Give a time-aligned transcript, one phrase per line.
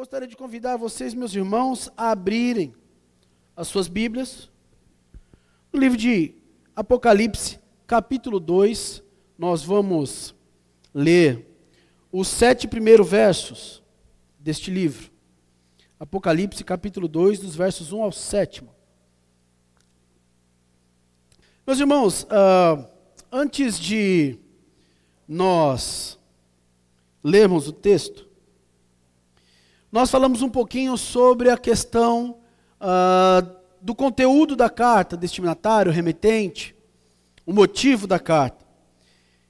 [0.00, 2.74] gostaria de convidar vocês, meus irmãos, a abrirem
[3.54, 4.48] as suas Bíblias
[5.70, 6.36] no livro de
[6.74, 9.02] Apocalipse, capítulo 2.
[9.36, 10.34] Nós vamos
[10.94, 11.46] ler
[12.10, 13.82] os sete primeiros versos
[14.38, 15.10] deste livro.
[15.98, 18.64] Apocalipse, capítulo 2, dos versos 1 ao 7.
[21.66, 22.88] Meus irmãos, uh,
[23.30, 24.38] antes de
[25.28, 26.18] nós
[27.22, 28.29] lermos o texto,
[29.92, 32.38] nós falamos um pouquinho sobre a questão
[32.80, 36.76] uh, do conteúdo da carta, destinatário, remetente,
[37.44, 38.64] o motivo da carta.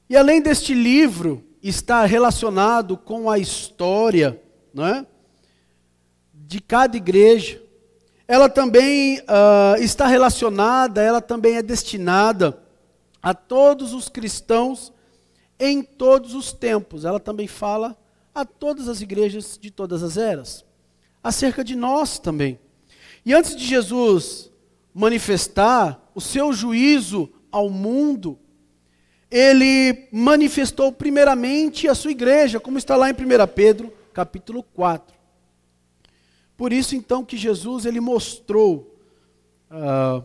[0.09, 4.41] E além deste livro estar relacionado com a história
[4.73, 5.07] não é,
[6.33, 7.63] de cada igreja,
[8.27, 12.59] ela também uh, está relacionada, ela também é destinada
[13.23, 14.93] a todos os cristãos
[15.59, 17.05] em todos os tempos.
[17.05, 17.97] Ela também fala
[18.35, 20.65] a todas as igrejas de todas as eras,
[21.23, 22.59] acerca de nós também.
[23.25, 24.51] E antes de Jesus
[24.95, 28.39] manifestar o seu juízo ao mundo,
[29.31, 33.17] ele manifestou primeiramente a sua igreja, como está lá em 1
[33.55, 35.15] Pedro, capítulo 4.
[36.57, 38.99] Por isso então que Jesus ele mostrou
[39.71, 40.23] uh,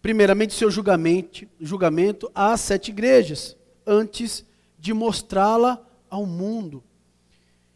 [0.00, 4.44] primeiramente seu julgamento, julgamento às sete igrejas, antes
[4.78, 6.82] de mostrá-la ao mundo.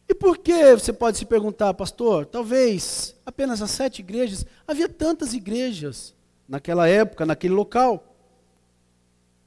[0.08, 2.27] E por que você pode se perguntar, pastor?
[2.27, 4.44] Talvez apenas as sete igrejas.
[4.66, 6.14] Havia tantas igrejas
[6.47, 8.14] naquela época, naquele local,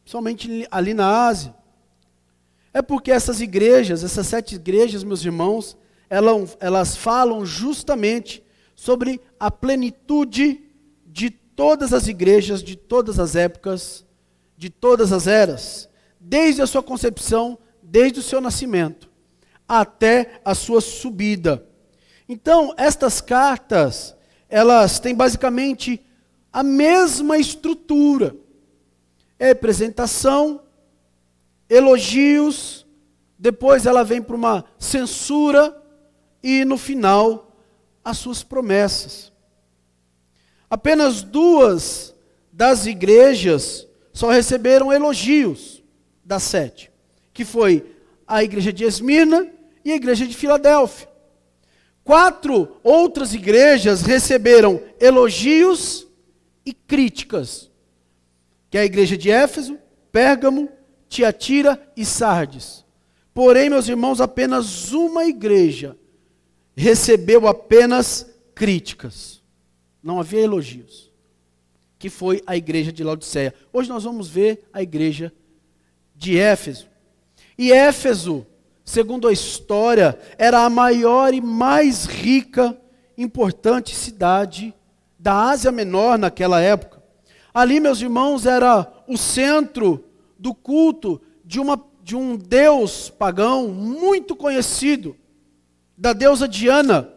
[0.04, 1.56] somente ali na Ásia.
[2.74, 5.78] É porque essas igrejas, essas sete igrejas, meus irmãos,
[6.10, 8.44] elas, elas falam justamente
[8.76, 10.62] sobre a plenitude
[11.06, 14.06] de todas as igrejas, de todas as épocas,
[14.58, 15.88] de todas as eras,
[16.20, 19.08] desde a sua concepção, desde o seu nascimento
[19.68, 21.66] até a sua subida.
[22.30, 24.16] Então, estas cartas,
[24.50, 26.02] elas têm basicamente
[26.52, 28.36] a mesma estrutura.
[29.38, 30.62] É apresentação,
[31.70, 32.88] elogios,
[33.38, 35.76] depois ela vem para uma censura
[36.42, 37.56] e no final
[38.04, 39.32] as suas promessas.
[40.70, 42.16] Apenas duas
[42.52, 45.84] das igrejas só receberam elogios
[46.26, 46.92] das sete,
[47.34, 47.96] que foi
[48.26, 49.48] a igreja de Esmirna
[49.88, 51.08] e a igreja de Filadélfia.
[52.04, 56.06] Quatro outras igrejas receberam elogios
[56.66, 57.72] e críticas,
[58.70, 59.80] que é a igreja de Éfeso,
[60.12, 60.70] Pérgamo,
[61.08, 62.84] Tiatira e Sardes.
[63.34, 65.98] Porém, meus irmãos, apenas uma igreja
[66.76, 69.42] recebeu apenas críticas.
[70.04, 71.14] Não havia elogios.
[71.98, 73.54] Que foi a igreja de Laodiceia.
[73.72, 75.32] Hoje nós vamos ver a igreja
[76.14, 76.90] de Éfeso.
[77.58, 78.46] E Éfeso
[78.88, 82.76] segundo a história, era a maior e mais rica,
[83.18, 84.74] importante cidade
[85.20, 87.04] da Ásia Menor naquela época.
[87.54, 90.06] Ali, meus irmãos, era o centro
[90.40, 95.18] do culto de, uma, de um deus pagão muito conhecido,
[95.98, 97.10] da deusa Diana.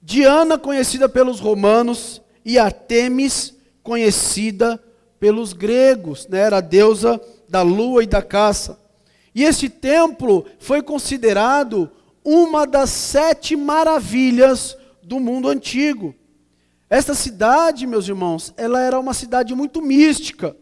[0.00, 3.52] Diana, conhecida pelos romanos, e Artemis,
[3.82, 4.80] conhecida
[5.18, 6.38] pelos gregos, né?
[6.38, 8.85] era a deusa da lua e da caça.
[9.36, 11.90] E este templo foi considerado
[12.24, 16.14] uma das sete maravilhas do mundo antigo.
[16.88, 20.56] Esta cidade, meus irmãos, ela era uma cidade muito mística.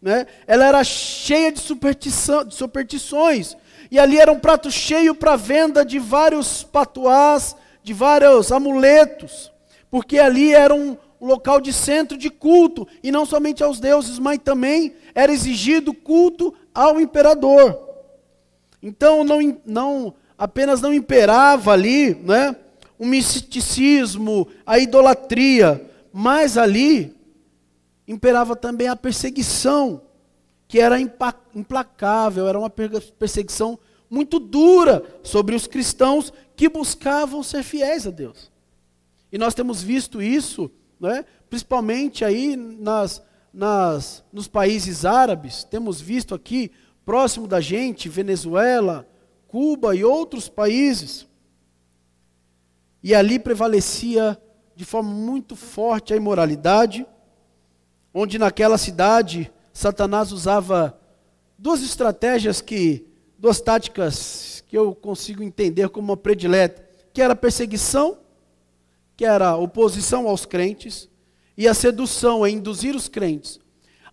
[0.00, 0.28] Né?
[0.46, 3.56] Ela era cheia de, superstição, de superstições.
[3.90, 9.50] E ali era um prato cheio para venda de vários patuás, de vários amuletos.
[9.90, 12.86] Porque ali era um local de centro de culto.
[13.02, 17.89] E não somente aos deuses, mas também era exigido culto ao imperador.
[18.82, 22.56] Então não, não apenas não imperava ali, né,
[22.98, 27.14] o misticismo, a idolatria, mas ali
[28.06, 30.02] imperava também a perseguição,
[30.66, 30.98] que era
[31.54, 38.50] implacável, era uma perseguição muito dura sobre os cristãos que buscavam ser fiéis a Deus.
[39.30, 43.22] E nós temos visto isso, né, principalmente aí nas,
[43.52, 46.72] nas, nos países árabes, temos visto aqui
[47.04, 49.08] próximo da gente, Venezuela,
[49.48, 51.26] Cuba e outros países.
[53.02, 54.40] E ali prevalecia
[54.76, 57.06] de forma muito forte a imoralidade,
[58.14, 60.98] onde naquela cidade Satanás usava
[61.58, 63.06] duas estratégias que,
[63.38, 68.18] duas táticas que eu consigo entender como uma predileta, que era a perseguição,
[69.16, 71.08] que era a oposição aos crentes,
[71.56, 73.60] e a sedução, a induzir os crentes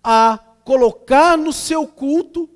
[0.09, 2.49] a colocar no seu culto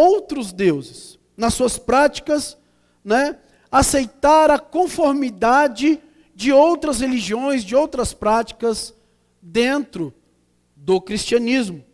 [0.00, 2.56] outros deuses, nas suas práticas,
[3.04, 3.36] né,
[3.70, 6.00] aceitar a conformidade
[6.34, 8.94] de outras religiões, de outras práticas
[9.42, 10.12] dentro
[10.74, 11.84] do cristianismo.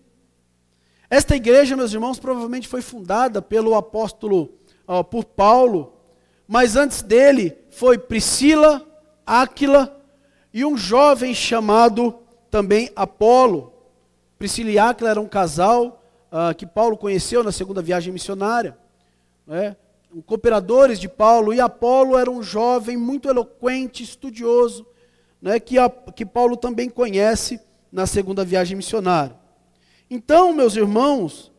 [1.11, 4.55] Esta igreja, meus irmãos, provavelmente foi fundada pelo apóstolo,
[4.89, 5.95] uh, por Paulo,
[6.47, 8.87] mas antes dele foi Priscila,
[9.25, 10.01] Áquila
[10.53, 12.19] e um jovem chamado
[12.51, 13.73] também Apolo.
[14.39, 18.77] Priscila e Áquila eram um casal uh, que Paulo conheceu na segunda viagem missionária.
[19.47, 19.77] Né?
[20.25, 24.87] Cooperadores de Paulo, e Apolo era um jovem muito eloquente, estudioso,
[25.41, 25.61] né?
[25.61, 27.61] que, a, que Paulo também conhece
[27.93, 29.37] na segunda viagem missionária.
[30.11, 31.53] Então, meus irmãos,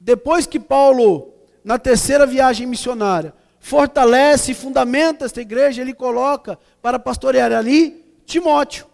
[0.00, 1.32] depois que Paulo,
[1.62, 8.86] na terceira viagem missionária, fortalece e fundamenta esta igreja, ele coloca para pastorear ali Timóteo.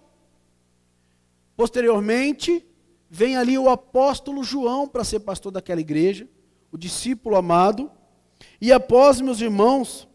[1.56, 2.67] Posteriormente,
[3.10, 6.28] vem ali o apóstolo João para ser pastor daquela igreja,
[6.70, 7.90] o discípulo amado.
[8.60, 10.06] E após, meus irmãos,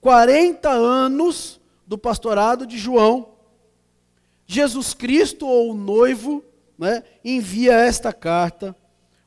[0.00, 3.34] 40 anos do pastorado de João,
[4.46, 6.44] Jesus Cristo, ou o noivo,
[6.76, 8.74] né, envia esta carta,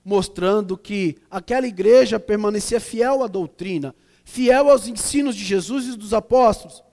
[0.04, 6.14] mostrando que aquela igreja permanecia fiel à doutrina, fiel aos ensinos de Jesus e dos
[6.14, 6.84] apóstolos.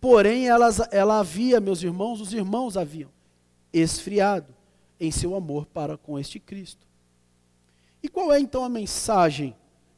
[0.00, 3.10] Porém, ela, ela havia, meus irmãos, os irmãos haviam
[3.70, 4.57] esfriado
[5.00, 6.86] em seu amor para com este Cristo.
[8.02, 9.56] E qual é então a mensagem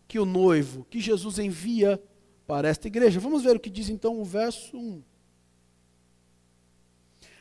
[0.09, 2.03] que o noivo, que Jesus envia
[2.47, 3.21] para esta igreja?
[3.21, 5.03] Vamos ver o que diz então o verso 1.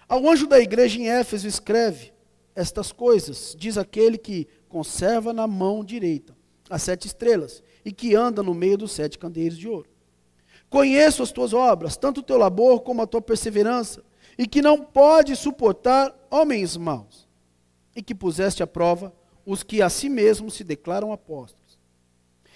[0.08, 2.12] Ao anjo da igreja em Éfeso escreve:
[2.56, 6.36] estas coisas, diz aquele que conserva na mão direita
[6.70, 9.90] as sete estrelas e que anda no meio dos sete candeeiros de ouro.
[10.70, 14.04] Conheço as tuas obras, tanto o teu labor como a tua perseverança,
[14.38, 17.28] e que não pode suportar homens maus,
[18.00, 19.14] e que puseste à prova
[19.46, 21.78] os que a si mesmos se declaram apóstolos,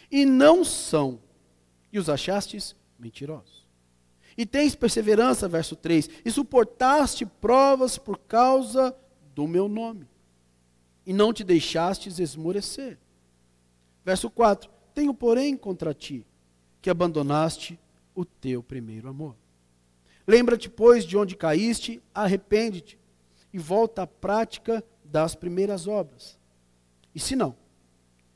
[0.10, 1.20] e não são,
[1.92, 3.68] e os achastes mentirosos.
[4.38, 8.96] E tens perseverança, verso 3, e suportaste provas por causa
[9.36, 10.08] do meu nome,
[11.06, 12.98] e não te deixastes esmorecer.
[14.06, 16.26] Verso 4: Tenho, porém, contra ti
[16.82, 17.78] que abandonaste
[18.16, 19.36] o teu primeiro amor.
[20.26, 22.98] Lembra-te, pois, de onde caíste, arrepende-te
[23.52, 24.82] e volta à prática
[25.14, 26.40] das primeiras obras.
[27.14, 27.56] E se não,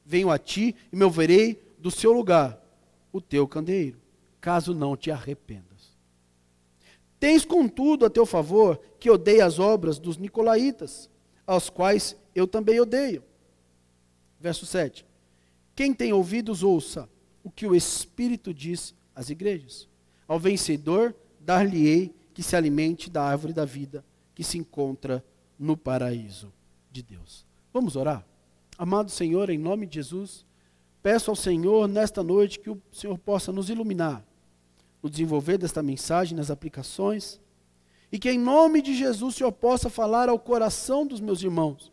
[0.06, 2.64] venho a ti e me ouvirei do seu lugar,
[3.12, 4.00] o teu candeeiro,
[4.40, 5.98] caso não te arrependas.
[7.20, 11.10] Tens, contudo, a teu favor que odeia as obras dos nicolaítas,
[11.48, 13.24] aos quais eu também odeio.
[14.40, 15.04] Verso 7.
[15.76, 17.10] Quem tem ouvidos, ouça
[17.44, 19.88] o que o Espírito diz às igrejas.
[20.28, 25.26] Ao vencedor, dar-lhe-ei que se alimente da árvore da vida que se encontra
[25.58, 26.54] no paraíso
[26.98, 27.46] de Deus.
[27.72, 28.26] Vamos orar?
[28.78, 30.46] Amado Senhor, em nome de Jesus,
[31.02, 34.26] peço ao Senhor nesta noite que o Senhor possa nos iluminar
[35.02, 37.40] no desenvolver desta mensagem, nas aplicações,
[38.12, 41.92] e que em nome de Jesus o Senhor possa falar ao coração dos meus irmãos.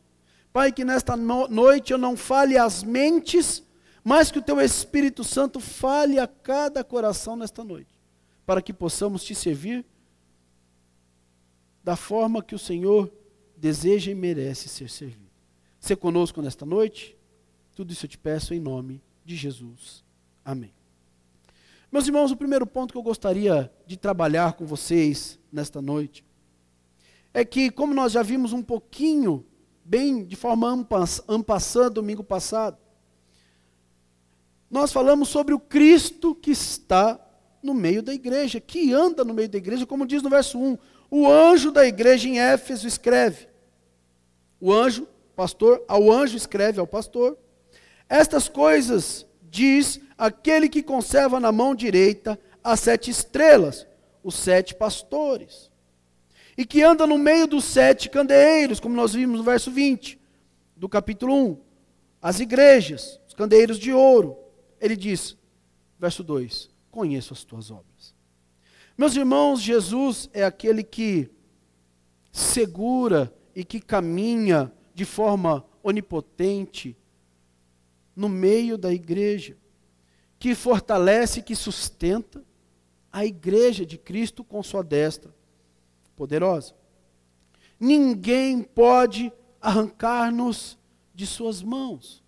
[0.53, 3.63] Pai, que nesta no noite eu não fale às mentes,
[4.03, 8.01] mas que o Teu Espírito Santo fale a cada coração nesta noite,
[8.47, 9.85] para que possamos te servir
[11.83, 13.13] da forma que o Senhor
[13.57, 15.31] deseja e merece ser servido.
[15.81, 17.17] Se conosco nesta noite,
[17.75, 20.05] tudo isso eu te peço em nome de Jesus.
[20.45, 20.73] Amém.
[21.91, 26.25] Meus irmãos, o primeiro ponto que eu gostaria de trabalhar com vocês nesta noite
[27.33, 29.45] é que, como nós já vimos um pouquinho,
[29.85, 30.69] bem de forma
[31.29, 32.79] ampassã domingo passado,
[34.71, 37.21] nós falamos sobre o Cristo que está
[37.63, 40.77] no meio da igreja, que anda no meio da igreja, como diz no verso 1.
[41.17, 43.47] O anjo da igreja em Éfeso escreve.
[44.61, 45.07] O anjo,
[45.37, 47.39] pastor, ao anjo escreve ao pastor.
[48.09, 53.87] Estas coisas diz aquele que conserva na mão direita as sete estrelas,
[54.25, 55.71] os sete pastores,
[56.59, 60.21] e que anda no meio dos sete candeeiros, como nós vimos no verso 20
[60.75, 61.61] do capítulo 1,
[62.21, 64.37] as igrejas, os candeeiros de ouro.
[64.81, 65.37] Ele diz,
[65.97, 67.94] verso 2: Conheço as tuas obras.
[68.97, 71.31] Meus irmãos, Jesus é aquele que
[72.31, 76.97] segura e que caminha de forma onipotente
[78.15, 79.57] no meio da igreja
[80.45, 82.45] que fortalece, que sustenta
[83.11, 85.35] a igreja de Cristo com sua destra
[86.15, 86.75] poderosa.
[87.81, 90.79] Ninguém pode arrancar-nos
[91.15, 92.23] de suas mãos.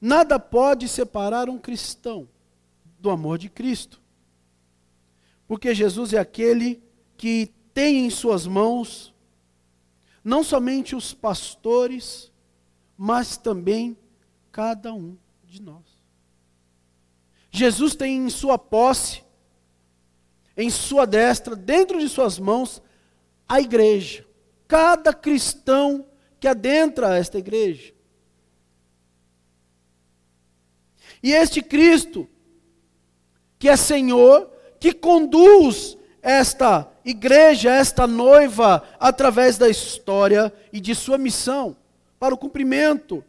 [0.00, 2.28] Nada pode separar um cristão
[2.98, 4.00] do amor de Cristo.
[5.50, 6.80] Porque Jesus é aquele
[7.16, 9.12] que tem em suas mãos
[10.22, 12.30] não somente os pastores,
[12.96, 13.98] mas também
[14.52, 15.82] cada um de nós.
[17.50, 19.24] Jesus tem em sua posse,
[20.56, 22.80] em sua destra, dentro de suas mãos,
[23.48, 24.24] a igreja.
[24.68, 26.06] Cada cristão
[26.38, 27.92] que adentra esta igreja.
[31.20, 32.30] E este Cristo,
[33.58, 41.18] que é Senhor, que conduz esta igreja, esta noiva, através da história e de sua
[41.18, 41.76] missão,
[42.18, 43.22] para o cumprimento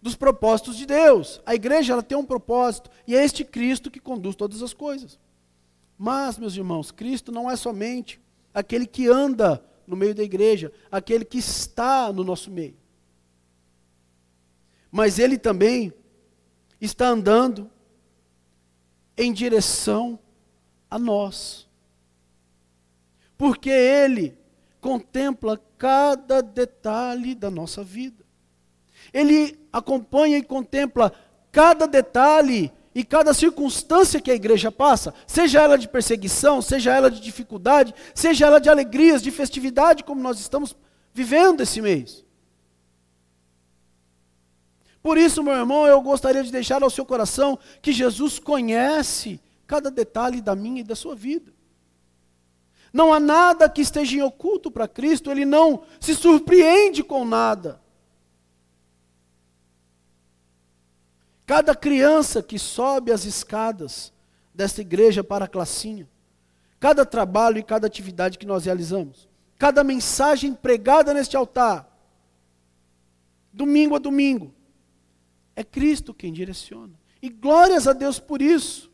[0.00, 1.40] dos propósitos de Deus.
[1.44, 5.18] A igreja ela tem um propósito, e é este Cristo que conduz todas as coisas.
[5.98, 8.20] Mas, meus irmãos, Cristo não é somente
[8.52, 12.76] aquele que anda no meio da igreja, aquele que está no nosso meio.
[14.90, 15.92] Mas ele também
[16.80, 17.70] está andando
[19.16, 20.18] em direção
[20.90, 21.66] a nós.
[23.36, 24.38] Porque ele
[24.80, 28.24] contempla cada detalhe da nossa vida.
[29.12, 31.12] Ele acompanha e contempla
[31.52, 37.10] cada detalhe e cada circunstância que a igreja passa, seja ela de perseguição, seja ela
[37.10, 40.74] de dificuldade, seja ela de alegrias, de festividade, como nós estamos
[41.12, 42.24] vivendo esse mês.
[45.02, 49.90] Por isso, meu irmão, eu gostaria de deixar ao seu coração que Jesus conhece cada
[49.90, 51.52] detalhe da minha e da sua vida.
[52.92, 57.80] Não há nada que esteja em oculto para Cristo, ele não se surpreende com nada.
[61.44, 64.12] Cada criança que sobe as escadas
[64.54, 66.08] desta igreja para a classinha,
[66.80, 71.88] cada trabalho e cada atividade que nós realizamos, cada mensagem pregada neste altar,
[73.52, 74.52] domingo a domingo,
[75.54, 76.94] é Cristo quem direciona.
[77.22, 78.85] E glórias a Deus por isso,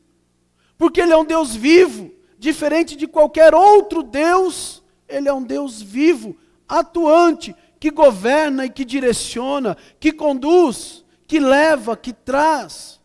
[0.77, 5.81] porque Ele é um Deus vivo, diferente de qualquer outro Deus, Ele é um Deus
[5.81, 6.37] vivo,
[6.69, 11.03] atuante, que governa e que direciona, que conduz
[11.33, 13.01] que leva, que traz,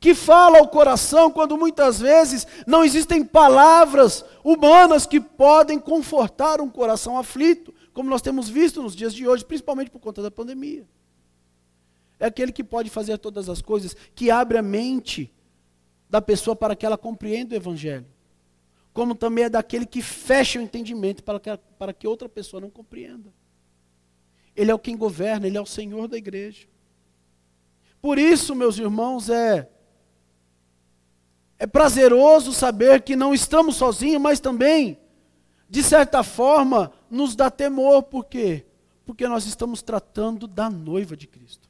[0.00, 6.68] que fala ao coração quando muitas vezes não existem palavras humanas que podem confortar um
[6.68, 10.88] coração aflito, como nós temos visto nos dias de hoje, principalmente por conta da pandemia.
[12.18, 15.32] É aquele que pode fazer todas as coisas, que abre a mente
[16.08, 18.06] da pessoa para que ela compreenda o Evangelho.
[18.92, 22.70] Como também é daquele que fecha o entendimento para que, para que outra pessoa não
[22.70, 23.32] compreenda.
[24.56, 26.66] Ele é o quem governa, ele é o Senhor da igreja.
[28.00, 29.68] Por isso, meus irmãos, é
[31.58, 34.96] é prazeroso saber que não estamos sozinhos, mas também,
[35.68, 38.64] de certa forma, nos dá temor, por quê?
[39.04, 41.68] Porque nós estamos tratando da noiva de Cristo.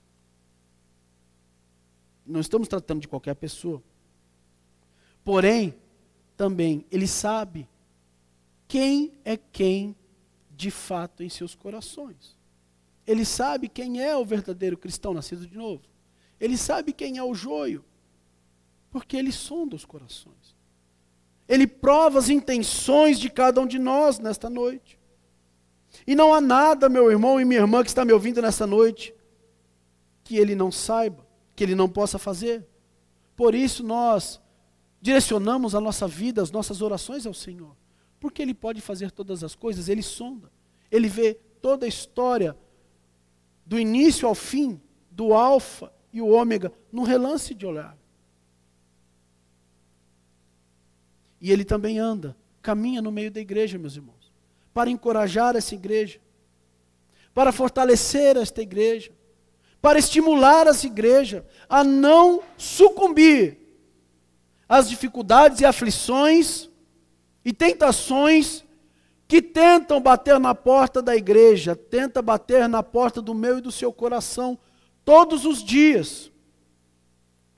[2.26, 3.82] Não estamos tratando de qualquer pessoa.
[5.28, 5.74] Porém,
[6.38, 7.68] também, Ele sabe
[8.66, 9.94] quem é quem
[10.50, 12.34] de fato em seus corações.
[13.06, 15.82] Ele sabe quem é o verdadeiro cristão nascido de novo.
[16.40, 17.84] Ele sabe quem é o joio,
[18.90, 20.56] porque ele sonda os corações.
[21.46, 24.98] Ele prova as intenções de cada um de nós nesta noite.
[26.06, 29.14] E não há nada, meu irmão e minha irmã que está me ouvindo nesta noite,
[30.24, 31.22] que ele não saiba,
[31.54, 32.66] que ele não possa fazer.
[33.36, 34.40] Por isso nós
[35.00, 37.76] direcionamos a nossa vida, as nossas orações ao Senhor.
[38.20, 40.50] Porque ele pode fazer todas as coisas, ele sonda.
[40.90, 42.56] Ele vê toda a história
[43.64, 47.96] do início ao fim, do alfa e o ômega num relance de olhar.
[51.40, 54.32] E ele também anda, caminha no meio da igreja, meus irmãos,
[54.74, 56.20] para encorajar essa igreja,
[57.32, 59.12] para fortalecer esta igreja,
[59.80, 63.67] para estimular essa igreja a não sucumbir
[64.68, 66.68] às dificuldades e aflições
[67.44, 68.64] e tentações
[69.26, 73.70] que tentam bater na porta da igreja, tenta bater na porta do meu e do
[73.72, 74.58] seu coração
[75.04, 76.30] todos os dias,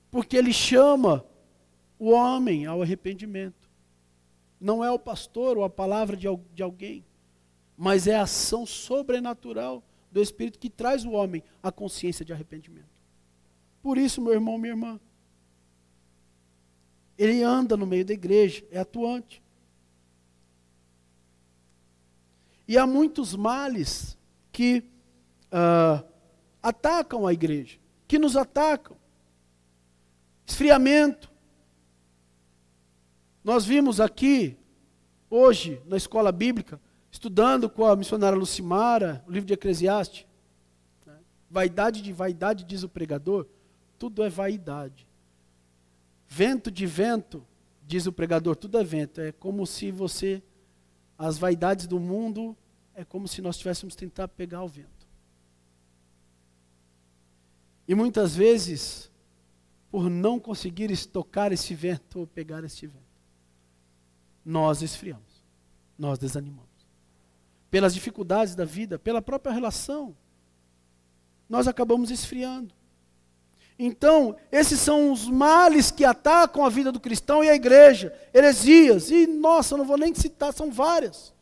[0.09, 1.25] porque ele chama
[1.97, 3.69] o homem ao arrependimento.
[4.59, 7.05] Não é o pastor ou a palavra de, de alguém,
[7.77, 12.89] mas é a ação sobrenatural do Espírito que traz o homem à consciência de arrependimento.
[13.81, 14.99] Por isso, meu irmão, minha irmã,
[17.21, 19.43] ele anda no meio da igreja, é atuante.
[22.67, 24.17] E há muitos males
[24.51, 24.83] que
[25.51, 26.03] uh,
[26.63, 28.97] atacam a igreja, que nos atacam.
[30.47, 31.31] Esfriamento.
[33.43, 34.57] Nós vimos aqui,
[35.29, 40.25] hoje, na escola bíblica, estudando com a missionária Lucimara, o livro de Eclesiastes.
[41.05, 41.19] Né?
[41.47, 43.45] Vaidade de vaidade, diz o pregador,
[43.99, 45.10] tudo é vaidade.
[46.33, 47.45] Vento de vento,
[47.85, 49.19] diz o pregador, tudo é vento.
[49.19, 50.41] É como se você,
[51.17, 52.55] as vaidades do mundo,
[52.95, 55.05] é como se nós tivéssemos tentar pegar o vento.
[57.85, 59.11] E muitas vezes
[59.91, 63.03] por não conseguir tocar esse vento ou pegar este vento.
[64.45, 65.43] Nós esfriamos,
[65.97, 66.69] nós desanimamos.
[67.69, 70.15] Pelas dificuldades da vida, pela própria relação,
[71.49, 72.73] nós acabamos esfriando.
[73.83, 78.13] Então, esses são os males que atacam a vida do cristão e a igreja.
[78.31, 81.33] Heresias, e nossa, não vou nem citar, são várias.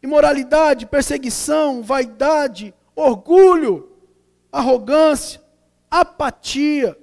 [0.00, 3.90] Imoralidade, perseguição, vaidade, orgulho,
[4.52, 5.42] arrogância,
[5.90, 6.96] apatia.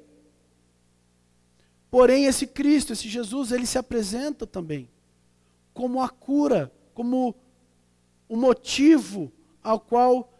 [1.91, 4.89] Porém, esse Cristo, esse Jesus, ele se apresenta também
[5.73, 7.35] como a cura, como
[8.29, 9.29] o motivo
[9.61, 10.31] ao qual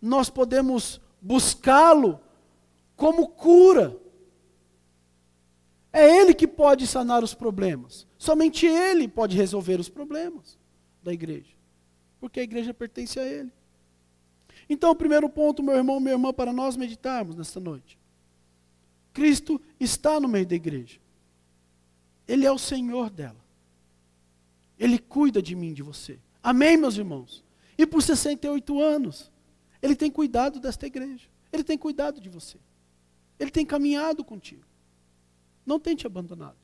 [0.00, 2.20] nós podemos buscá-lo
[2.96, 3.96] como cura.
[5.92, 8.06] É Ele que pode sanar os problemas.
[8.18, 10.58] Somente Ele pode resolver os problemas
[11.02, 11.54] da igreja.
[12.20, 13.52] Porque a igreja pertence a Ele.
[14.68, 17.98] Então, o primeiro ponto, meu irmão, minha irmã, para nós meditarmos nesta noite.
[19.12, 20.98] Cristo está no meio da igreja.
[22.26, 23.44] Ele é o Senhor dela.
[24.78, 26.18] Ele cuida de mim, de você.
[26.42, 27.44] Amém, meus irmãos?
[27.78, 29.30] E por 68 anos,
[29.80, 31.28] Ele tem cuidado desta igreja.
[31.52, 32.58] Ele tem cuidado de você.
[33.38, 34.64] Ele tem caminhado contigo.
[35.64, 36.56] Não tem te abandonado.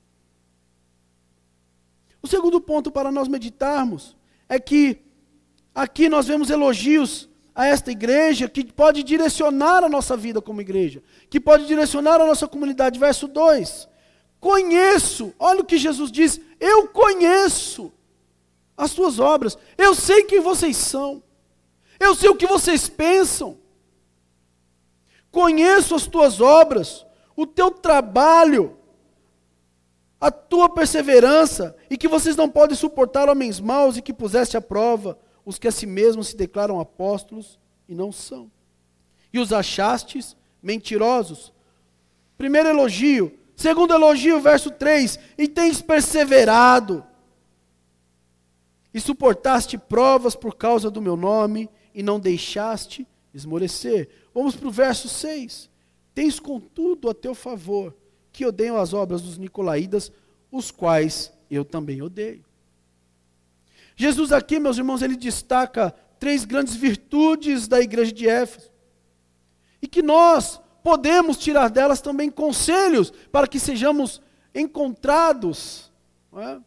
[2.22, 4.16] O segundo ponto para nós meditarmos
[4.48, 5.00] é que
[5.74, 11.02] aqui nós vemos elogios a esta igreja que pode direcionar a nossa vida como igreja,
[11.28, 12.98] que pode direcionar a nossa comunidade.
[12.98, 13.88] Verso 2:
[14.38, 17.92] Conheço, olha o que Jesus diz: Eu conheço
[18.76, 21.22] as tuas obras, eu sei quem vocês são,
[21.98, 23.58] eu sei o que vocês pensam,
[25.30, 27.06] conheço as tuas obras,
[27.37, 28.76] o teu trabalho,
[30.20, 34.60] a tua perseverança, e que vocês não podem suportar homens maus e que puseste à
[34.60, 37.58] prova os que a si mesmos se declaram apóstolos
[37.88, 38.50] e não são.
[39.32, 41.52] E os achastes mentirosos.
[42.37, 43.38] Primeiro elogio.
[43.56, 47.04] Segundo elogio, verso 3: E tens perseverado,
[48.92, 54.09] e suportaste provas por causa do meu nome, e não deixaste esmorecer.
[54.35, 55.69] Vamos para o verso 6.
[56.14, 57.95] Tens contudo a teu favor,
[58.33, 60.12] que odeiam as obras dos Nicolaídas,
[60.51, 62.45] os quais eu também odeio.
[63.97, 68.71] Jesus aqui, meus irmãos, ele destaca três grandes virtudes da igreja de Éfeso.
[69.83, 74.21] E que nós podemos tirar delas também conselhos para que sejamos
[74.55, 75.90] encontrados
[76.37, 76.59] é?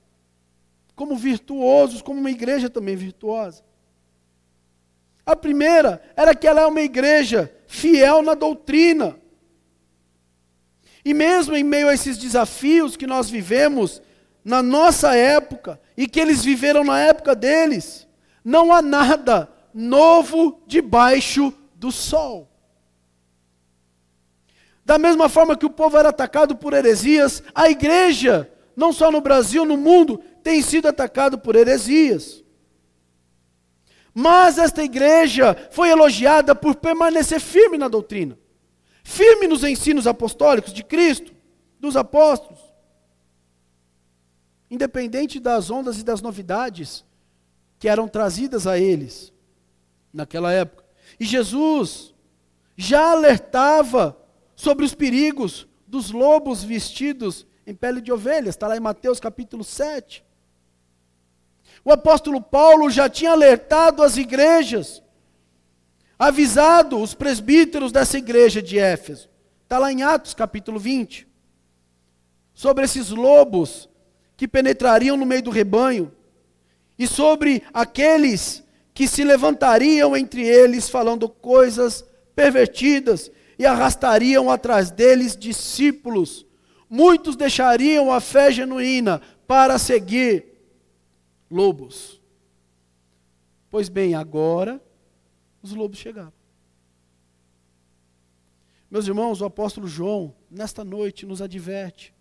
[0.95, 3.63] como virtuosos, como uma igreja também virtuosa.
[5.25, 9.17] A primeira era que ela é uma igreja fiel na doutrina.
[11.05, 14.01] E mesmo em meio a esses desafios que nós vivemos
[14.43, 18.07] na nossa época, e que eles viveram na época deles,
[18.43, 22.49] não há nada novo debaixo do sol.
[24.85, 29.21] Da mesma forma que o povo era atacado por heresias, a igreja, não só no
[29.21, 32.42] Brasil, no mundo, tem sido atacado por heresias.
[34.13, 38.37] Mas esta igreja foi elogiada por permanecer firme na doutrina,
[39.03, 41.33] firme nos ensinos apostólicos de Cristo,
[41.79, 42.73] dos apóstolos
[44.73, 47.05] independente das ondas e das novidades
[47.77, 49.31] que eram trazidas a eles
[50.11, 50.83] naquela época.
[51.19, 52.15] E Jesus
[52.75, 54.17] já alertava
[54.55, 59.63] sobre os perigos dos lobos vestidos em pele de ovelhas, está lá em Mateus capítulo
[59.63, 60.25] 7.
[61.85, 65.03] O apóstolo Paulo já tinha alertado as igrejas,
[66.17, 69.29] avisado os presbíteros dessa igreja de Éfeso,
[69.63, 71.27] está lá em Atos capítulo 20,
[72.53, 73.89] sobre esses lobos
[74.37, 76.11] que penetrariam no meio do rebanho,
[76.97, 85.35] e sobre aqueles que se levantariam entre eles falando coisas pervertidas e arrastariam atrás deles
[85.35, 86.45] discípulos.
[86.89, 90.52] Muitos deixariam a fé genuína para seguir
[91.53, 92.19] lobos.
[93.69, 94.83] Pois bem, agora
[95.61, 96.33] os lobos chegaram.
[98.89, 102.13] Meus irmãos, o apóstolo João, nesta noite, nos adverte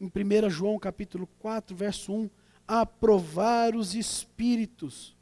[0.00, 2.30] em 1 João capítulo 4, verso 1,
[2.66, 5.16] a provar os espíritos,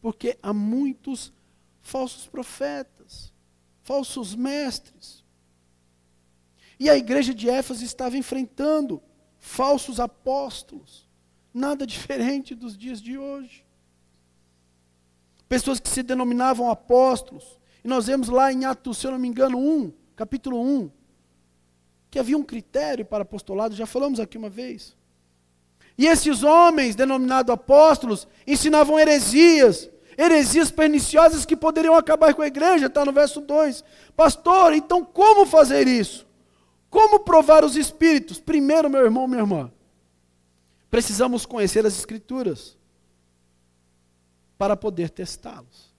[0.00, 1.32] porque há muitos
[1.80, 3.32] falsos profetas,
[3.82, 5.24] falsos mestres.
[6.78, 9.02] E a igreja de Éfeso estava enfrentando
[9.38, 11.08] falsos apóstolos,
[11.52, 13.64] nada diferente dos dias de hoje.
[15.48, 19.28] Pessoas que se denominavam apóstolos, e nós vemos lá em Atos, se eu não me
[19.28, 20.90] engano, 1, capítulo 1,
[22.10, 24.96] que havia um critério para apostolado, já falamos aqui uma vez.
[25.96, 32.86] E esses homens, denominados apóstolos, ensinavam heresias, heresias perniciosas que poderiam acabar com a igreja,
[32.86, 33.84] está no verso 2.
[34.16, 36.26] Pastor, então como fazer isso?
[36.88, 38.38] Como provar os espíritos?
[38.38, 39.72] Primeiro, meu irmão, minha irmã,
[40.92, 42.76] precisamos conhecer as Escrituras
[44.58, 45.90] para poder testá-los.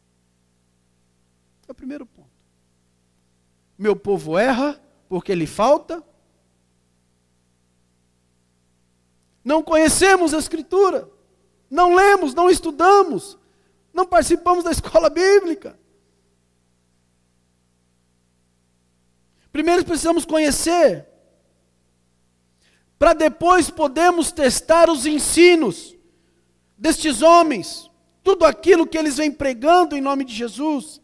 [1.67, 2.29] É o primeiro ponto.
[3.75, 4.79] Meu povo erra
[5.09, 6.03] porque lhe falta.
[9.43, 11.09] Não conhecemos a Escritura,
[11.71, 13.35] não lemos, não estudamos,
[13.91, 15.77] não participamos da escola bíblica.
[19.51, 21.07] Primeiro precisamos conhecer,
[23.03, 25.93] para depois podermos testar os ensinos
[26.77, 27.91] destes homens,
[28.23, 31.01] tudo aquilo que eles vêm pregando em nome de Jesus.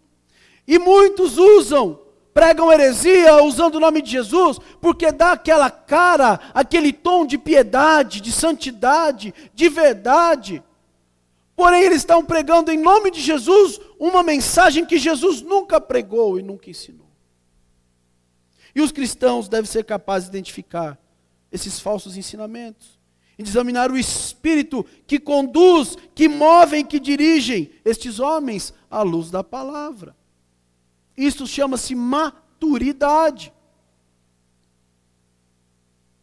[0.65, 1.99] E muitos usam,
[2.33, 8.21] pregam heresia usando o nome de Jesus, porque dá aquela cara, aquele tom de piedade,
[8.21, 10.63] de santidade, de verdade.
[11.53, 16.43] Porém, eles estão pregando em nome de Jesus uma mensagem que Jesus nunca pregou e
[16.43, 17.09] nunca ensinou.
[18.73, 20.97] E os cristãos devem ser capazes de identificar
[21.51, 22.99] esses falsos ensinamentos,
[23.37, 30.15] examinar o espírito que conduz, que movem, que dirigem estes homens à luz da palavra.
[31.15, 33.53] Isso chama-se maturidade.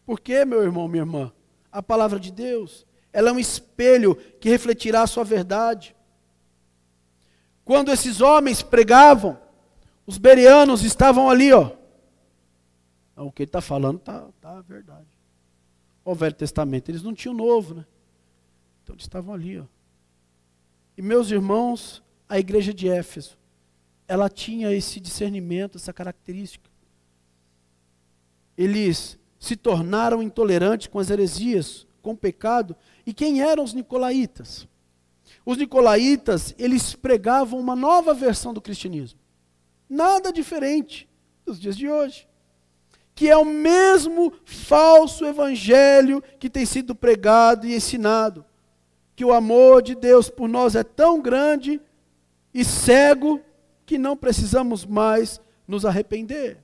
[0.04, 1.32] Porque, meu irmão, minha irmã,
[1.72, 5.96] a palavra de Deus, ela é um espelho que refletirá a sua verdade.
[7.64, 9.38] Quando esses homens pregavam,
[10.06, 11.72] os bereanos estavam ali, ó,
[13.16, 15.15] o que ele está falando está tá verdade.
[16.06, 17.84] O Velho Testamento, eles não tinham o Novo, né?
[18.82, 19.64] Então eles estavam ali, ó.
[20.96, 23.36] E meus irmãos, a igreja de Éfeso,
[24.06, 26.70] ela tinha esse discernimento, essa característica.
[28.56, 32.76] Eles se tornaram intolerantes com as heresias, com o pecado.
[33.04, 34.68] E quem eram os nicolaítas?
[35.44, 39.18] Os nicolaítas, eles pregavam uma nova versão do cristianismo.
[39.88, 41.08] Nada diferente
[41.44, 42.28] dos dias de hoje
[43.16, 48.44] que é o mesmo falso evangelho que tem sido pregado e ensinado.
[49.16, 51.80] Que o amor de Deus por nós é tão grande
[52.52, 53.40] e cego
[53.86, 56.58] que não precisamos mais nos arrepender.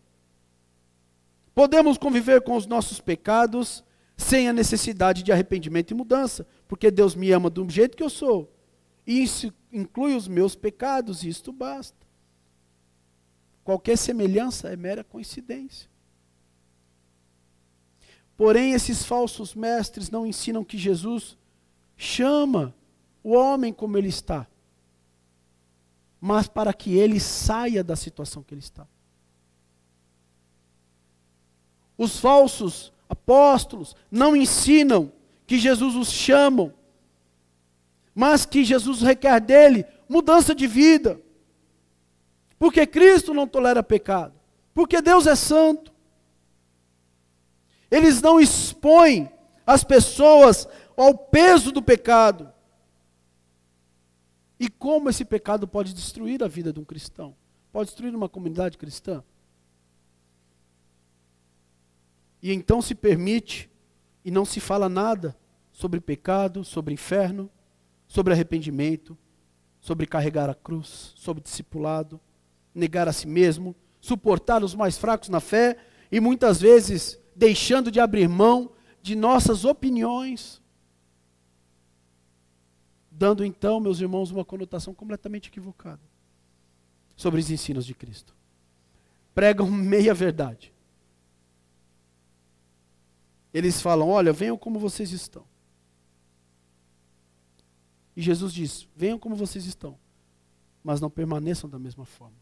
[1.54, 3.82] Podemos conviver com os nossos pecados
[4.14, 8.10] sem a necessidade de arrependimento e mudança, porque Deus me ama do jeito que eu
[8.10, 8.54] sou.
[9.06, 12.06] E isso inclui os meus pecados, e isto basta.
[13.64, 15.91] Qualquer semelhança é mera coincidência.
[18.36, 21.36] Porém, esses falsos mestres não ensinam que Jesus
[21.96, 22.74] chama
[23.22, 24.46] o homem como ele está,
[26.20, 28.86] mas para que ele saia da situação que ele está.
[31.96, 35.12] Os falsos apóstolos não ensinam
[35.46, 36.74] que Jesus os chama,
[38.14, 41.20] mas que Jesus requer dele mudança de vida.
[42.58, 44.34] Porque Cristo não tolera pecado.
[44.74, 45.91] Porque Deus é santo.
[47.92, 49.30] Eles não expõem
[49.66, 52.50] as pessoas ao peso do pecado.
[54.58, 57.36] E como esse pecado pode destruir a vida de um cristão?
[57.70, 59.22] Pode destruir uma comunidade cristã?
[62.42, 63.70] E então se permite
[64.24, 65.36] e não se fala nada
[65.70, 67.50] sobre pecado, sobre inferno,
[68.08, 69.18] sobre arrependimento,
[69.80, 72.18] sobre carregar a cruz, sobre discipulado,
[72.74, 75.76] negar a si mesmo, suportar os mais fracos na fé
[76.10, 80.62] e muitas vezes deixando de abrir mão de nossas opiniões,
[83.10, 86.00] dando então, meus irmãos, uma conotação completamente equivocada
[87.16, 88.34] sobre os ensinos de Cristo.
[89.34, 90.72] Pregam meia verdade.
[93.52, 95.44] Eles falam: Olha, venham como vocês estão.
[98.16, 99.98] E Jesus diz: Venham como vocês estão,
[100.82, 102.41] mas não permaneçam da mesma forma.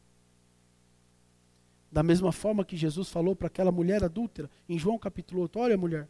[1.91, 5.77] Da mesma forma que Jesus falou para aquela mulher adúltera, em João capítulo 8, olha
[5.77, 6.09] mulher,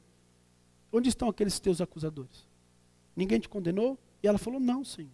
[0.92, 2.46] onde estão aqueles teus acusadores?
[3.16, 3.98] Ninguém te condenou?
[4.22, 5.10] E ela falou, não, Senhor.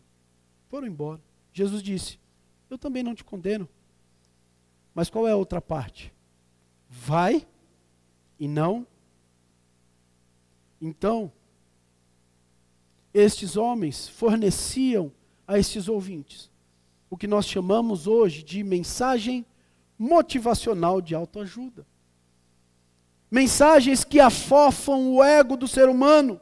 [0.68, 1.20] Foram embora.
[1.52, 2.18] Jesus disse,
[2.68, 3.68] eu também não te condeno.
[4.94, 6.12] Mas qual é a outra parte?
[6.88, 7.46] Vai
[8.38, 8.86] e não.
[10.80, 11.30] Então,
[13.14, 15.12] estes homens forneciam
[15.46, 16.50] a estes ouvintes
[17.08, 19.46] o que nós chamamos hoje de mensagem
[19.98, 21.86] motivacional de autoajuda.
[23.30, 26.40] Mensagens que afofam o ego do ser humano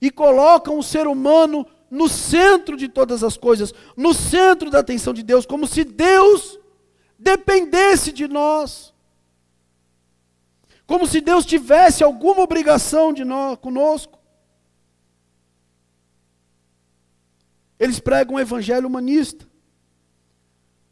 [0.00, 5.14] e colocam o ser humano no centro de todas as coisas, no centro da atenção
[5.14, 6.58] de Deus, como se Deus
[7.18, 8.92] dependesse de nós.
[10.86, 14.18] Como se Deus tivesse alguma obrigação de nós conosco.
[17.78, 19.51] Eles pregam um evangelho humanista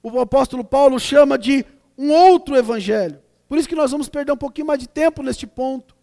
[0.03, 1.65] o apóstolo Paulo chama de
[1.97, 5.47] um outro evangelho, Por isso que nós vamos perder um pouquinho mais de tempo neste
[5.47, 5.97] ponto.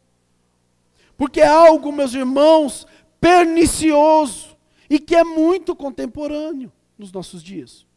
[1.15, 2.85] Porque é algo, meus irmãos,
[3.19, 4.55] pernicioso
[4.89, 7.87] e que é muito contemporâneo nos nossos dias.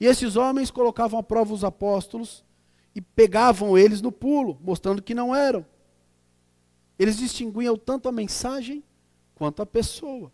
[0.00, 2.44] E esses homens colocavam à prova os apóstolos
[2.94, 5.64] e pegavam eles no pulo, mostrando que não eram.
[6.98, 8.82] Eles distinguiam tanto a mensagem
[9.34, 10.32] quanto a pessoa.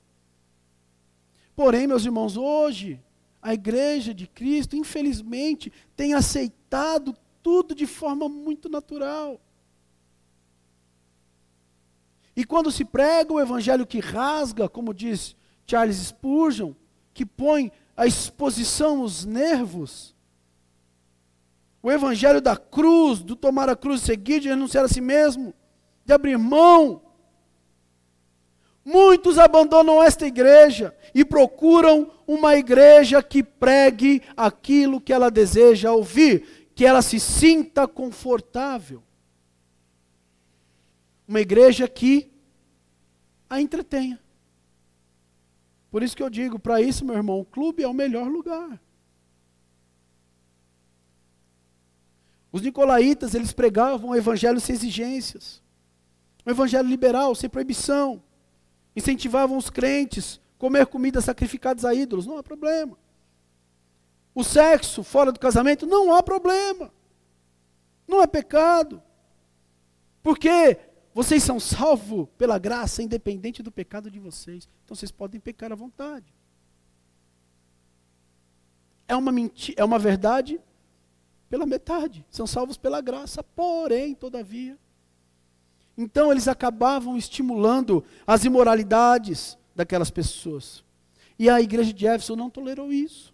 [1.54, 3.00] Porém, meus irmãos, hoje
[3.40, 9.40] a igreja de Cristo, infelizmente, tem aceitado tudo de forma muito natural.
[12.34, 15.36] E quando se prega o evangelho que rasga, como diz
[15.66, 16.72] Charles Spurgeon,
[17.12, 20.14] que põe a exposição os nervos,
[21.82, 25.52] o evangelho da cruz, do tomar a cruz e seguir, de renunciar a si mesmo,
[26.04, 27.02] de abrir mão.
[28.84, 36.70] Muitos abandonam esta igreja e procuram uma igreja que pregue aquilo que ela deseja ouvir,
[36.74, 39.02] que ela se sinta confortável.
[41.28, 42.30] Uma igreja que
[43.48, 44.18] a entretenha.
[45.90, 48.80] Por isso que eu digo, para isso, meu irmão, o clube é o melhor lugar.
[52.50, 55.62] Os nicolaítas, eles pregavam o evangelho sem exigências.
[56.44, 58.22] Um evangelho liberal, sem proibição.
[58.94, 62.98] Incentivavam os crentes a comer comidas sacrificadas a ídolos, não há problema.
[64.34, 66.92] O sexo fora do casamento, não há problema.
[68.06, 69.02] Não é pecado.
[70.22, 70.78] Porque
[71.14, 74.68] vocês são salvos pela graça, independente do pecado de vocês.
[74.84, 76.32] Então vocês podem pecar à vontade.
[79.06, 80.60] É uma, mentira, é uma verdade
[81.50, 82.24] pela metade.
[82.30, 84.78] São salvos pela graça, porém, todavia.
[85.96, 90.82] Então eles acabavam estimulando as imoralidades daquelas pessoas.
[91.38, 93.32] E a igreja de Éfeso não tolerou isso.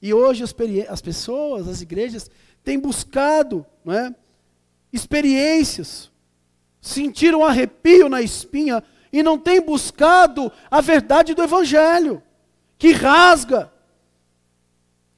[0.00, 0.54] E hoje as,
[0.88, 2.30] as pessoas, as igrejas,
[2.62, 4.14] têm buscado, não é?
[4.92, 6.10] experiências,
[6.80, 8.82] sentiram um arrepio na espinha
[9.12, 12.22] e não têm buscado a verdade do Evangelho,
[12.78, 13.72] que rasga,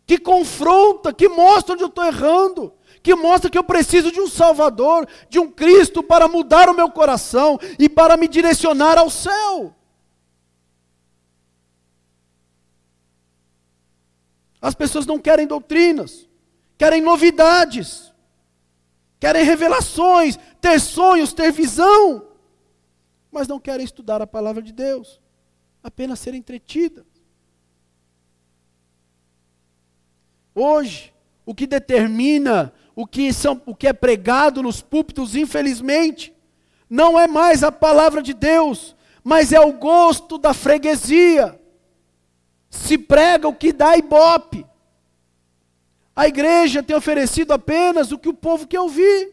[0.07, 4.29] que confronta, que mostra onde eu estou errando, que mostra que eu preciso de um
[4.29, 9.75] Salvador, de um Cristo para mudar o meu coração e para me direcionar ao céu.
[14.61, 16.29] As pessoas não querem doutrinas,
[16.77, 18.11] querem novidades
[19.21, 22.27] querem revelações, ter sonhos, ter visão,
[23.31, 25.21] mas não querem estudar a palavra de Deus,
[25.83, 27.05] apenas ser entretidas.
[30.55, 31.13] Hoje,
[31.45, 36.35] o que determina o que, são, o que é pregado nos púlpitos, infelizmente,
[36.89, 41.59] não é mais a palavra de Deus, mas é o gosto da freguesia.
[42.69, 44.67] Se prega o que dá ibope.
[46.15, 49.33] A igreja tem oferecido apenas o que o povo quer ouvir.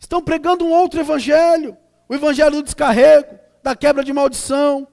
[0.00, 1.76] Estão pregando um outro evangelho,
[2.08, 4.88] o evangelho do descarrego, da quebra de maldição,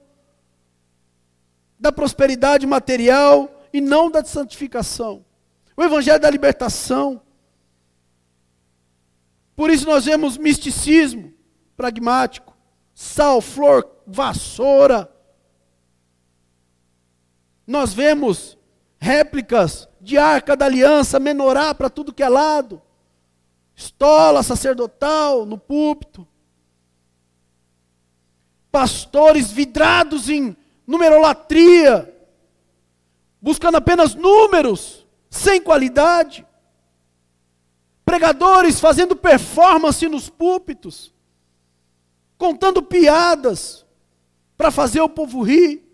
[1.80, 5.25] da prosperidade material e não da santificação.
[5.76, 7.20] O evangelho da libertação.
[9.54, 11.34] Por isso nós vemos misticismo
[11.76, 12.56] pragmático,
[12.94, 15.12] sal, flor, vassoura.
[17.66, 18.56] Nós vemos
[18.98, 22.80] réplicas de arca da aliança, menorá para tudo que é lado,
[23.74, 26.26] estola sacerdotal no púlpito,
[28.70, 32.14] pastores vidrados em numerolatria,
[33.40, 35.05] buscando apenas números,
[35.36, 36.46] sem qualidade,
[38.04, 41.14] pregadores fazendo performance nos púlpitos,
[42.38, 43.84] contando piadas
[44.56, 45.84] para fazer o povo rir.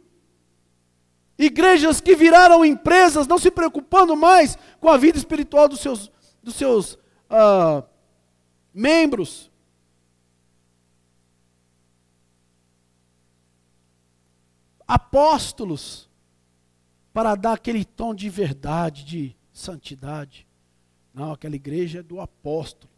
[1.39, 6.11] Igrejas que viraram empresas, não se preocupando mais com a vida espiritual dos seus,
[6.43, 6.95] dos seus
[7.29, 7.83] uh,
[8.73, 9.51] membros.
[14.87, 16.09] Apóstolos,
[17.13, 20.47] para dar aquele tom de verdade, de santidade.
[21.13, 22.91] Não, aquela igreja é do apóstolo.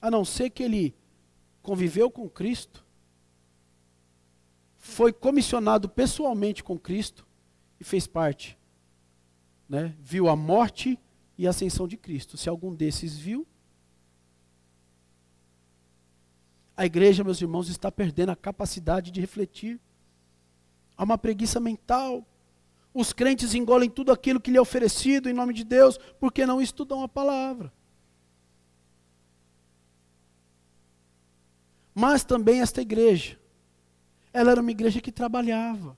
[0.00, 0.94] A não ser que ele
[1.62, 2.84] conviveu com Cristo,
[4.76, 7.26] foi comissionado pessoalmente com Cristo
[7.80, 8.56] e fez parte.
[9.68, 9.96] Né?
[9.98, 10.98] Viu a morte
[11.38, 12.36] e a ascensão de Cristo.
[12.36, 13.46] Se algum desses viu,
[16.76, 19.80] a igreja, meus irmãos, está perdendo a capacidade de refletir.
[20.96, 22.26] Há uma preguiça mental.
[22.94, 26.62] Os crentes engolem tudo aquilo que lhe é oferecido em nome de Deus, porque não
[26.62, 27.70] estudam a palavra.
[31.92, 33.36] Mas também esta igreja
[34.34, 35.96] ela era uma igreja que trabalhava.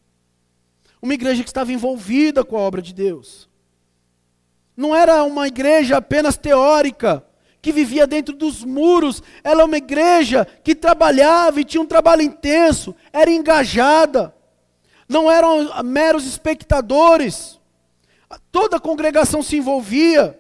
[1.00, 3.48] Uma igreja que estava envolvida com a obra de Deus.
[4.76, 7.26] Não era uma igreja apenas teórica,
[7.62, 9.22] que vivia dentro dos muros.
[9.42, 14.35] Ela é uma igreja que trabalhava e tinha um trabalho intenso, era engajada.
[15.08, 17.60] Não eram meros espectadores.
[18.50, 20.38] Toda a congregação se envolvia.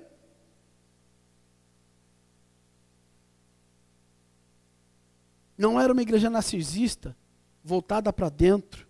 [5.56, 7.16] Não era uma igreja narcisista,
[7.64, 8.86] voltada para dentro,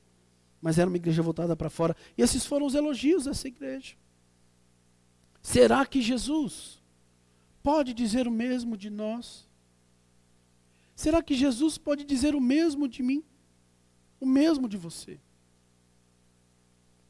[0.61, 1.95] mas era uma igreja voltada para fora.
[2.17, 3.95] E esses foram os elogios dessa igreja.
[5.41, 6.83] Será que Jesus
[7.63, 9.47] pode dizer o mesmo de nós?
[10.97, 13.23] Será que Jesus pode dizer o mesmo de mim?
[14.19, 15.21] O mesmo de você?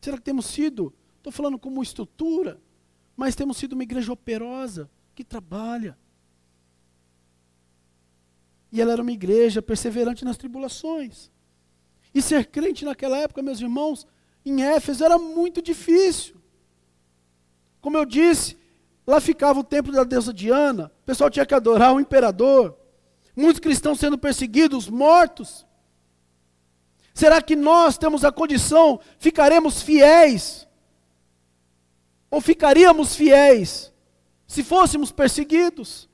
[0.07, 2.61] Será que temos sido, estou falando como estrutura,
[3.17, 5.99] mas temos sido uma igreja operosa, que trabalha,
[8.71, 11.29] e ela era uma igreja perseverante nas tribulações.
[12.15, 14.07] E ser crente naquela época, meus irmãos,
[14.45, 16.37] em Éfeso era muito difícil.
[17.81, 18.57] Como eu disse,
[19.05, 22.79] lá ficava o templo da deusa Diana, o pessoal tinha que adorar o imperador.
[23.35, 25.66] Muitos cristãos sendo perseguidos, mortos.
[27.17, 30.69] Será que nós temos a condição, ficaremos fiéis?
[32.31, 33.91] Ou ficaríamos fiéis
[34.47, 36.11] se fôssemos perseguidos?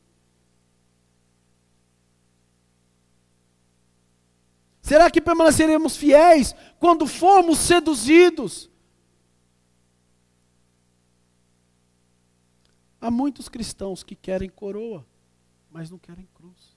[4.80, 8.70] Será que permaneceremos fiéis quando formos seduzidos?
[13.00, 15.04] Há muitos cristãos que querem coroa,
[15.68, 16.76] mas não querem cruz.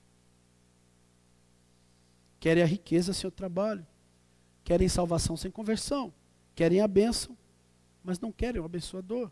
[2.40, 3.86] Querem a riqueza sem o trabalho.
[4.66, 6.12] Querem salvação sem conversão.
[6.52, 7.38] Querem a bênção,
[8.02, 9.30] mas não querem o abençoador.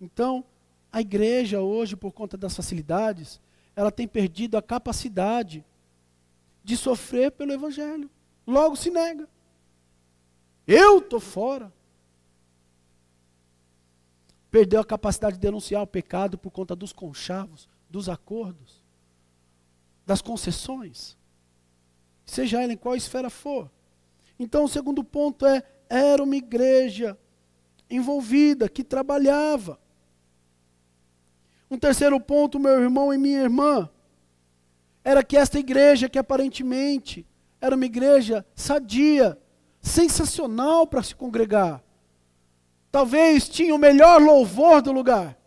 [0.00, 0.44] Então,
[0.92, 3.40] a igreja hoje, por conta das facilidades,
[3.74, 5.64] ela tem perdido a capacidade
[6.62, 8.08] de sofrer pelo Evangelho.
[8.46, 9.28] Logo se nega.
[10.64, 11.72] Eu estou fora.
[14.48, 18.80] Perdeu a capacidade de denunciar o pecado por conta dos conchavos, dos acordos,
[20.06, 21.16] das concessões.
[22.24, 23.68] Seja ela em qual esfera for.
[24.38, 27.18] Então, o segundo ponto é: era uma igreja
[27.88, 29.78] envolvida, que trabalhava.
[31.70, 33.88] Um terceiro ponto, meu irmão e minha irmã,
[35.04, 37.26] era que esta igreja, que aparentemente
[37.60, 39.38] era uma igreja sadia,
[39.80, 41.82] sensacional para se congregar,
[42.90, 45.38] talvez tinha o melhor louvor do lugar,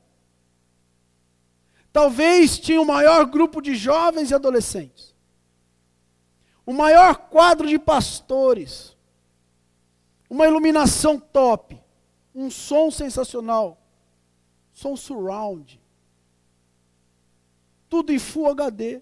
[1.92, 5.09] talvez tinha o maior grupo de jovens e adolescentes,
[6.70, 8.96] o maior quadro de pastores,
[10.30, 11.82] uma iluminação top,
[12.34, 13.76] um som sensacional,
[14.72, 15.82] som surround,
[17.90, 19.02] tudo em Full HD.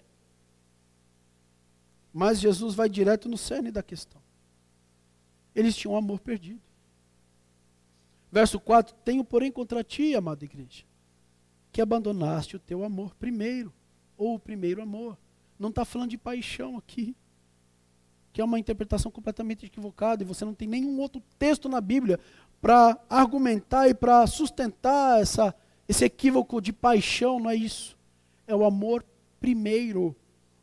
[2.10, 4.22] Mas Jesus vai direto no cerne da questão.
[5.54, 6.62] Eles tinham um amor perdido.
[8.32, 10.86] Verso 4: Tenho, porém, contra ti, amada igreja,
[11.70, 13.70] que abandonaste o teu amor primeiro,
[14.16, 15.18] ou o primeiro amor.
[15.58, 17.14] Não está falando de paixão aqui,
[18.32, 22.20] que é uma interpretação completamente equivocada, e você não tem nenhum outro texto na Bíblia
[22.60, 25.54] para argumentar e para sustentar essa,
[25.88, 27.96] esse equívoco de paixão, não é isso.
[28.46, 29.04] É o amor
[29.40, 30.16] primeiro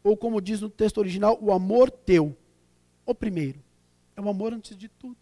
[0.06, 2.38] ou como diz no texto original, o amor teu.
[3.08, 3.60] O primeiro.
[4.16, 5.18] É o amor antes de tudo.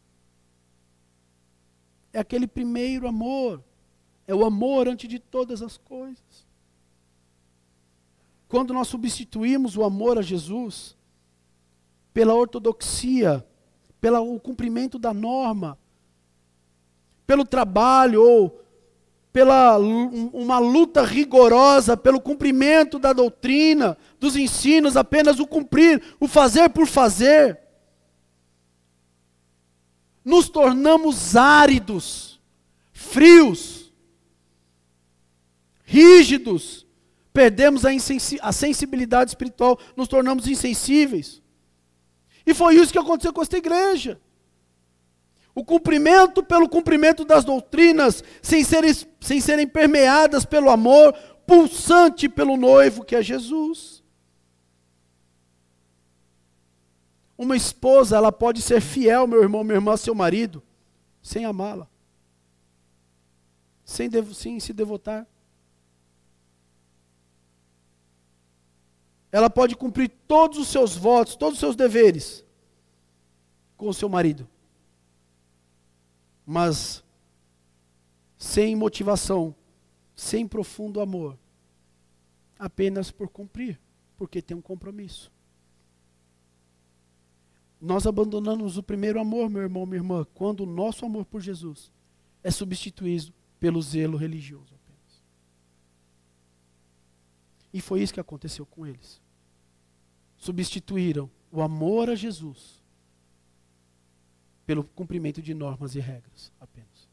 [2.12, 3.64] É aquele primeiro amor.
[4.28, 6.46] É o amor antes de todas as coisas.
[8.50, 10.98] Quando nós substituímos o amor a Jesus
[12.14, 13.46] pela ortodoxia,
[14.00, 15.78] pelo cumprimento da norma,
[17.26, 18.64] pelo trabalho ou
[19.34, 26.70] pela uma luta rigorosa pelo cumprimento da doutrina, dos ensinos, apenas o cumprir, o fazer
[26.70, 27.60] por fazer.
[30.24, 32.40] Nos tornamos áridos,
[32.94, 33.92] frios,
[35.84, 36.86] rígidos,
[37.34, 37.90] perdemos a,
[38.42, 41.43] a sensibilidade espiritual, nos tornamos insensíveis.
[42.46, 44.20] E foi isso que aconteceu com esta igreja.
[45.56, 48.92] O cumprimento pelo cumprimento das doutrinas, sem serem,
[49.22, 51.14] sem serem permeadas pelo amor
[51.46, 54.04] pulsante pelo noivo que é Jesus.
[57.38, 60.64] Uma esposa, ela pode ser fiel, meu irmão, minha irmã, seu marido,
[61.22, 61.88] sem amá-la,
[63.84, 65.28] sem, sem se devotar.
[69.34, 72.46] Ela pode cumprir todos os seus votos, todos os seus deveres
[73.76, 74.48] com o seu marido
[76.46, 77.04] mas
[78.38, 79.56] sem motivação,
[80.16, 81.38] sem profundo amor,
[82.60, 83.80] apenas por cumprir,
[84.18, 85.32] porque tem um compromisso.
[87.80, 91.92] nós abandonamos o primeiro amor, meu irmão, minha irmã, quando o nosso amor por Jesus
[92.42, 95.22] é substituído pelo zelo religioso apenas.
[97.74, 99.22] E foi isso que aconteceu com eles.
[100.44, 102.84] Substituíram o amor a Jesus
[104.66, 107.08] pelo cumprimento de normas e regras apenas.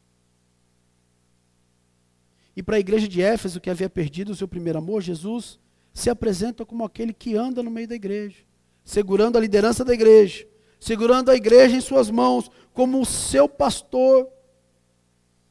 [2.57, 5.61] E para a igreja de Éfeso, que havia perdido o seu primeiro amor, Jesus
[5.95, 8.39] se apresenta como aquele que anda no meio da igreja,
[8.85, 10.45] segurando a liderança da igreja,
[10.81, 14.28] segurando a igreja em suas mãos, como o seu pastor,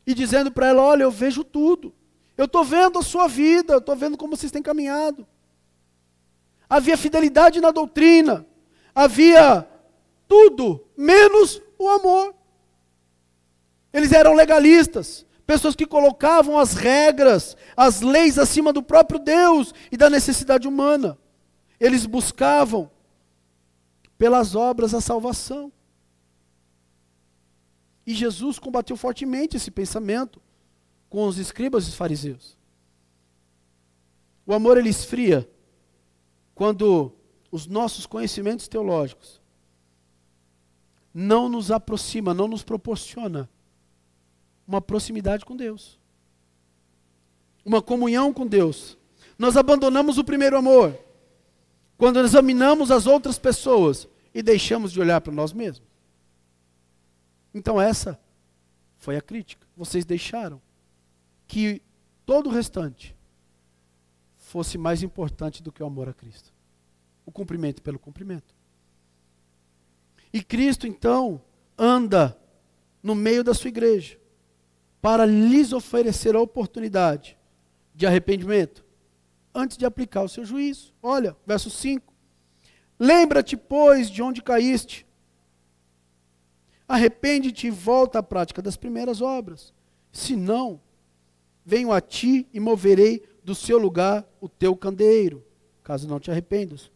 [0.06, 1.96] e dizendo para ela: Olha, eu vejo tudo,
[2.36, 5.26] eu estou vendo a sua vida, eu estou vendo como vocês têm caminhado.
[6.70, 8.46] Havia fidelidade na doutrina,
[8.94, 9.68] havia
[10.28, 12.36] tudo, menos o amor.
[13.92, 19.98] Eles eram legalistas, pessoas que colocavam as regras, as leis acima do próprio Deus e
[19.98, 21.18] da necessidade humana.
[21.80, 22.92] Eles buscavam
[24.16, 25.72] pelas obras a salvação.
[28.06, 30.40] E Jesus combateu fortemente esse pensamento
[31.10, 32.56] com os escribas e os fariseus.
[34.46, 35.50] O amor ele esfria
[36.60, 37.14] quando
[37.50, 39.40] os nossos conhecimentos teológicos
[41.14, 43.50] não nos aproxima, não nos proporciona
[44.68, 45.98] uma proximidade com Deus,
[47.64, 48.98] uma comunhão com Deus.
[49.38, 51.00] Nós abandonamos o primeiro amor
[51.98, 55.88] quando examinamos as outras pessoas e deixamos de olhar para nós mesmos.
[57.54, 58.20] Então, essa
[58.98, 59.66] foi a crítica.
[59.78, 60.62] Vocês deixaram
[61.48, 61.82] que
[62.26, 63.16] todo o restante
[64.50, 66.52] fosse mais importante do que o amor a Cristo.
[67.24, 68.56] O cumprimento pelo cumprimento.
[70.34, 71.40] E Cristo, então,
[71.78, 72.36] anda
[73.02, 74.20] no meio da sua igreja
[75.00, 77.38] para lhes oferecer a oportunidade
[77.94, 78.84] de arrependimento
[79.54, 80.96] antes de aplicar o seu juízo.
[81.02, 82.12] Olha, verso 5.
[82.98, 85.06] Lembra-te, pois, de onde caíste.
[86.88, 89.76] Arrepende-te e volta à prática das primeiras obras.
[90.12, 90.82] Se não,
[91.64, 95.44] venho a ti e moverei do seu lugar o teu candeeiro,
[95.84, 96.92] caso não te arrependas.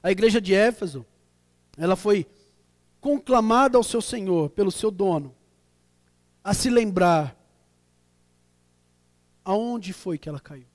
[0.00, 1.04] A igreja de Éfeso,
[1.76, 2.24] ela foi
[3.00, 5.34] conclamada ao seu Senhor pelo seu dono
[6.44, 7.36] a se lembrar
[9.44, 10.68] aonde foi que ela caiu.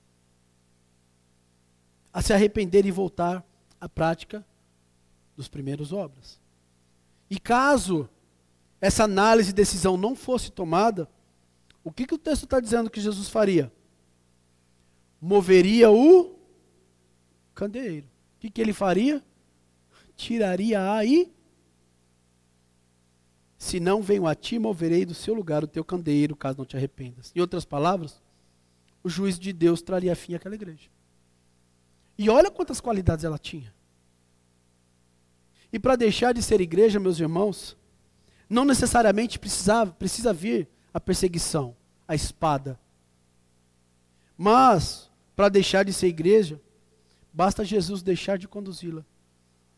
[2.12, 3.42] A se arrepender e voltar
[3.80, 4.44] à prática
[5.34, 6.38] dos primeiros obras.
[7.30, 8.10] E caso
[8.78, 11.08] essa análise e decisão não fosse tomada,
[11.84, 13.72] o que, que o texto está dizendo que Jesus faria?
[15.20, 16.38] Moveria o
[17.54, 18.06] candeeiro.
[18.36, 19.22] O que, que ele faria?
[20.16, 21.32] Tiraria a e
[23.62, 26.76] se não venho a ti, moverei do seu lugar o teu candeeiro, caso não te
[26.76, 27.30] arrependas.
[27.32, 28.20] Em outras palavras,
[29.04, 30.90] o juízo de Deus traria fim àquela igreja.
[32.18, 33.72] E olha quantas qualidades ela tinha.
[35.72, 37.76] E para deixar de ser igreja, meus irmãos,
[38.48, 41.74] não necessariamente precisava, precisa vir a perseguição,
[42.06, 42.78] a espada.
[44.36, 46.60] Mas, para deixar de ser igreja,
[47.32, 49.04] basta Jesus deixar de conduzi-la,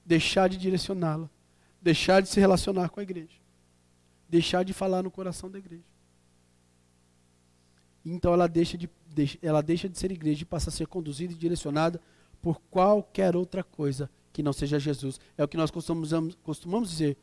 [0.05, 1.29] deixar de direcioná-la,
[1.81, 3.45] deixar de se relacionar com a igreja
[4.35, 5.85] deixar de falar no coração da igreja.
[8.05, 8.91] Então ela deixa de,
[9.41, 12.01] ela deixa de ser igreja e passa a ser conduzida e direcionada
[12.43, 15.21] por qualquer outra coisa que não seja Jesus.
[15.39, 17.17] É o que nós costumamos, costumamos dizer.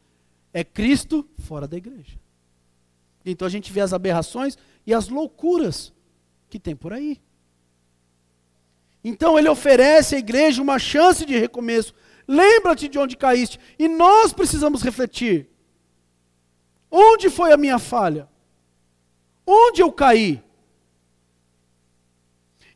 [0.53, 2.17] É Cristo fora da igreja.
[3.25, 5.93] Então a gente vê as aberrações e as loucuras
[6.49, 7.21] que tem por aí.
[9.03, 11.93] Então ele oferece à igreja uma chance de recomeço.
[12.27, 13.59] Lembra-te de onde caíste.
[13.77, 15.49] E nós precisamos refletir.
[16.89, 18.27] Onde foi a minha falha?
[19.45, 20.43] Onde eu caí?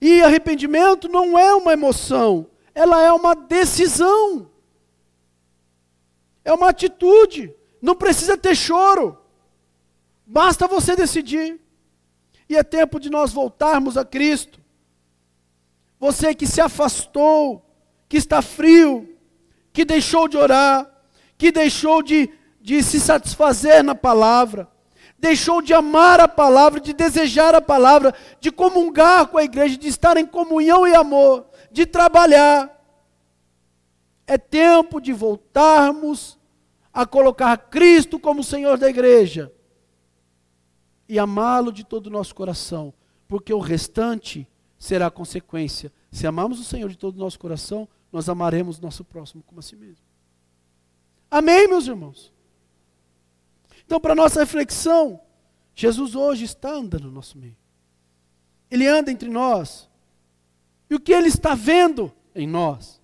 [0.02, 4.50] E arrependimento não é uma emoção, ela é uma decisão.
[6.44, 7.54] É uma atitude.
[7.82, 9.18] Não precisa ter choro.
[10.26, 11.60] Basta você decidir.
[12.48, 14.60] E é tempo de nós voltarmos a Cristo.
[16.00, 17.66] Você que se afastou,
[18.08, 19.18] que está frio,
[19.74, 20.90] que deixou de orar,
[21.38, 22.32] que deixou de
[22.66, 24.68] de se satisfazer na palavra,
[25.20, 29.88] deixou de amar a palavra, de desejar a palavra, de comungar com a igreja, de
[29.88, 32.76] estar em comunhão e amor, de trabalhar.
[34.26, 36.40] É tempo de voltarmos
[36.92, 39.54] a colocar Cristo como Senhor da igreja
[41.08, 42.94] e amá-lo de todo o nosso coração,
[43.28, 44.48] porque o restante
[44.78, 45.92] será consequência.
[46.12, 49.64] Se amarmos o Senhor de todo o nosso coração, nós amaremos nosso próximo como a
[49.64, 50.04] si mesmo.
[51.30, 52.34] Amém, meus irmãos?
[53.86, 55.20] Então, para nossa reflexão,
[55.76, 57.56] Jesus hoje está andando no nosso meio.
[58.72, 59.90] Ele anda entre nós.
[60.90, 63.02] E o que ele está vendo em nós?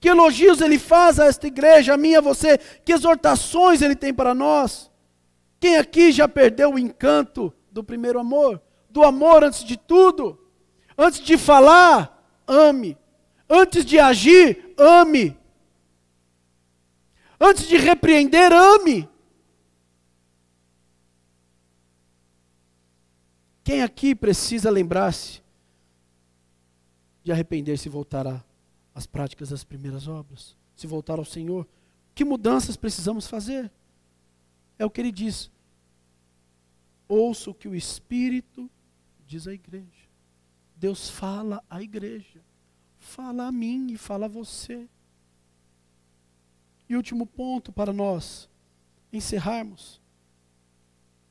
[0.00, 2.58] Que elogios ele faz a esta igreja, a mim a você?
[2.58, 4.90] Que exortações ele tem para nós?
[5.64, 8.60] Quem aqui já perdeu o encanto do primeiro amor?
[8.90, 10.38] Do amor antes de tudo?
[10.94, 12.98] Antes de falar, ame.
[13.48, 15.34] Antes de agir, ame.
[17.40, 19.08] Antes de repreender, ame.
[23.64, 25.42] Quem aqui precisa lembrar-se
[27.22, 28.44] de arrepender-se e voltar
[28.94, 30.54] às práticas das primeiras obras?
[30.76, 31.66] Se voltar ao Senhor?
[32.14, 33.72] Que mudanças precisamos fazer?
[34.78, 35.53] É o que ele diz.
[37.08, 38.70] Ouça o que o Espírito
[39.26, 40.08] diz à igreja.
[40.76, 42.40] Deus fala à igreja.
[42.98, 44.88] Fala a mim e fala a você.
[46.88, 48.48] E último ponto para nós
[49.12, 50.00] encerrarmos.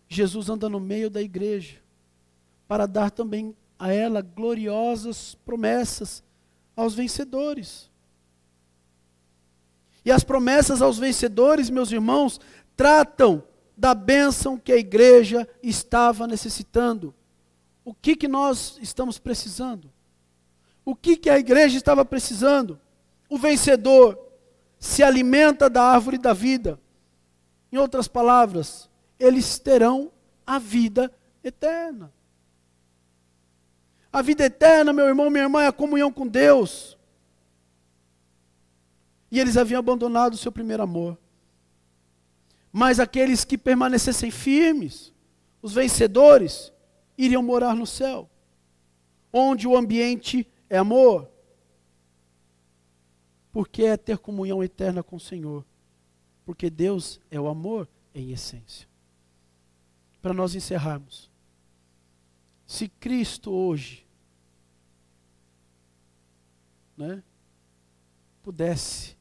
[0.08, 1.82] Jesus anda no meio da igreja
[2.68, 6.24] para dar também a ela gloriosas promessas
[6.76, 7.92] aos vencedores.
[10.06, 12.40] E as promessas aos vencedores, meus irmãos,
[12.76, 13.44] tratam
[13.76, 17.14] da bênção que a igreja estava necessitando.
[17.84, 19.92] O que, que nós estamos precisando?
[20.86, 22.80] O que, que a igreja estava precisando?
[23.30, 24.20] O vencedor
[24.80, 26.80] se alimenta da árvore da vida.
[27.72, 30.12] Em outras palavras, eles terão
[30.46, 31.12] a vida
[31.44, 32.12] eterna.
[34.12, 36.98] A vida eterna, meu irmão, minha irmã, é a comunhão com Deus.
[39.32, 41.18] E eles haviam abandonado o seu primeiro amor.
[42.76, 45.14] Mas aqueles que permanecessem firmes,
[45.62, 46.74] os vencedores,
[47.16, 48.28] iriam morar no céu,
[49.32, 51.30] onde o ambiente é amor.
[53.52, 55.64] Porque é ter comunhão eterna com o Senhor.
[56.44, 58.88] Porque Deus é o amor em essência.
[60.20, 61.30] Para nós encerrarmos.
[62.66, 64.04] Se Cristo hoje
[66.98, 67.22] né,
[68.42, 69.16] pudesse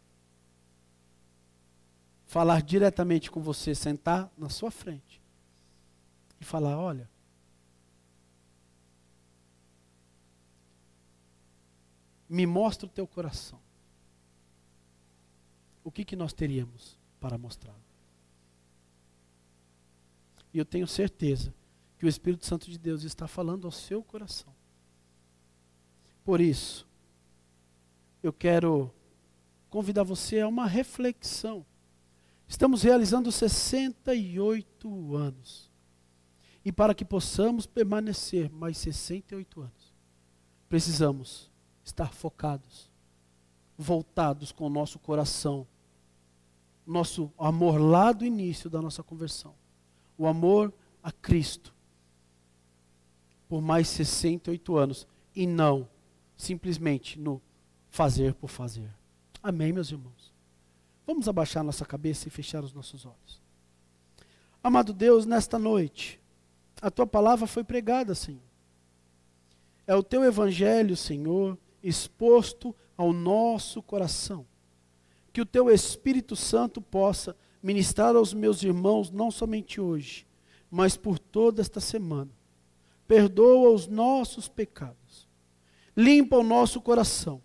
[2.33, 5.21] falar diretamente com você, sentar na sua frente
[6.41, 7.07] e falar: olha,
[12.27, 13.61] me mostra o teu coração.
[15.85, 17.77] O que, que nós teríamos para mostrar?
[20.55, 21.53] E eu tenho certeza
[21.99, 24.55] que o Espírito Santo de Deus está falando ao seu coração.
[26.25, 26.89] Por isso,
[28.23, 28.91] eu quero
[29.69, 31.67] convidar você a uma reflexão.
[32.53, 35.71] Estamos realizando 68 anos.
[36.63, 39.95] E para que possamos permanecer mais 68 anos,
[40.69, 41.51] precisamos
[41.83, 42.91] estar focados,
[43.77, 45.67] voltados com o nosso coração,
[46.87, 49.55] nosso amor lá do início da nossa conversão,
[50.19, 51.75] o amor a Cristo,
[53.49, 55.89] por mais 68 anos, e não
[56.37, 57.41] simplesmente no
[57.89, 58.95] fazer por fazer.
[59.43, 60.32] Amém, meus irmãos?
[61.13, 63.43] Vamos abaixar nossa cabeça e fechar os nossos olhos.
[64.65, 66.19] Amado Deus, nesta noite,
[66.81, 68.41] a tua palavra foi pregada, Senhor.
[69.87, 74.47] É o teu evangelho, Senhor, exposto ao nosso coração.
[75.35, 80.27] Que o teu Espírito Santo possa ministrar aos meus irmãos, não somente hoje,
[80.71, 82.31] mas por toda esta semana.
[83.07, 85.29] Perdoa os nossos pecados.
[85.95, 87.43] Limpa o nosso coração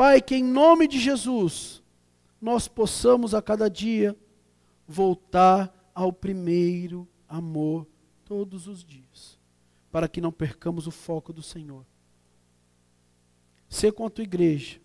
[0.00, 1.79] Pai, que em nome de Jesus
[2.40, 4.16] nós possamos a cada dia
[4.86, 7.86] voltar ao primeiro amor
[8.24, 9.38] todos os dias,
[9.90, 11.84] para que não percamos o foco do Senhor.
[13.68, 14.80] Ser tua igreja.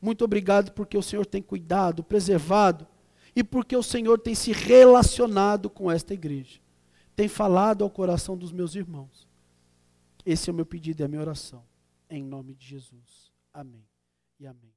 [0.00, 2.86] Muito obrigado porque o Senhor tem cuidado, preservado
[3.34, 6.60] e porque o Senhor tem se relacionado com esta igreja.
[7.14, 9.28] Tem falado ao coração dos meus irmãos.
[10.24, 11.62] Esse é o meu pedido e a minha oração.
[12.08, 13.30] Em nome de Jesus.
[13.52, 13.84] Amém
[14.38, 14.69] e amém.